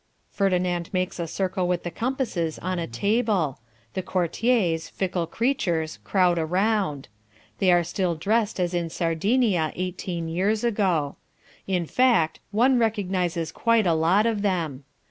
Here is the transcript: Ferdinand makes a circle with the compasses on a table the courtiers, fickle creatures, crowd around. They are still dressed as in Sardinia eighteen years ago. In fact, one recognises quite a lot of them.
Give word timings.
Ferdinand 0.31 0.91
makes 0.91 1.19
a 1.19 1.27
circle 1.27 1.67
with 1.67 1.83
the 1.83 1.91
compasses 1.91 2.57
on 2.57 2.79
a 2.79 2.87
table 2.87 3.59
the 3.93 4.01
courtiers, 4.01 4.89
fickle 4.89 5.27
creatures, 5.27 5.99
crowd 6.03 6.39
around. 6.39 7.07
They 7.59 7.71
are 7.71 7.83
still 7.83 8.15
dressed 8.15 8.59
as 8.59 8.73
in 8.73 8.89
Sardinia 8.89 9.71
eighteen 9.75 10.27
years 10.27 10.63
ago. 10.63 11.17
In 11.67 11.85
fact, 11.85 12.39
one 12.49 12.79
recognises 12.79 13.51
quite 13.51 13.85
a 13.85 13.93
lot 13.93 14.25
of 14.25 14.41
them. 14.41 14.85